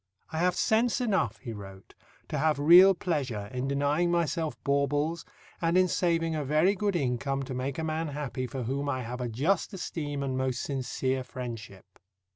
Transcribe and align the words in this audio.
"I 0.31 0.39
have 0.39 0.55
sense 0.55 0.99
enough," 0.99 1.37
he 1.37 1.53
wrote, 1.53 1.93
"to 2.29 2.39
have 2.39 2.57
real 2.57 2.95
pleasure 2.95 3.51
in 3.53 3.67
denying 3.67 4.09
myself 4.09 4.57
baubles, 4.63 5.25
and 5.61 5.77
in 5.77 5.87
saving 5.87 6.33
a 6.35 6.43
very 6.43 6.73
good 6.73 6.95
income 6.95 7.43
to 7.43 7.53
make 7.53 7.77
a 7.77 7.83
man 7.83 8.07
happy 8.07 8.47
for 8.47 8.63
whom 8.63 8.89
I 8.89 9.03
have 9.03 9.21
a 9.21 9.29
just 9.29 9.73
esteem 9.75 10.23
and 10.23 10.35
most 10.35 10.63
sincere 10.63 11.23
friendship." 11.23 11.85